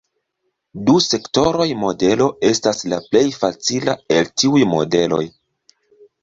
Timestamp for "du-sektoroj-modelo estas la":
0.85-2.99